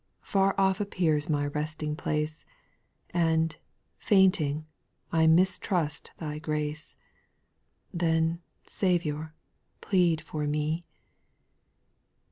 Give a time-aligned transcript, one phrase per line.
[0.23, 2.43] Far off appears my resting place,
[3.11, 3.55] And,
[3.99, 4.65] fainting,
[5.11, 6.97] I mistrust Thy grace.
[7.93, 9.35] Then, Saviour,
[9.79, 10.87] plead for me.